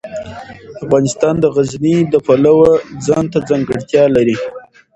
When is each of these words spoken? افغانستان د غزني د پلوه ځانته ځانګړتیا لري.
افغانستان 0.85 1.35
د 1.39 1.45
غزني 1.55 1.97
د 2.13 2.15
پلوه 2.25 2.71
ځانته 3.05 3.37
ځانګړتیا 3.49 4.03
لري. 4.15 4.37